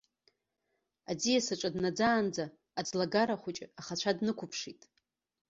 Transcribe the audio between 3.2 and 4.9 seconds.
хәыҷы ахацәа днықәыԥшит.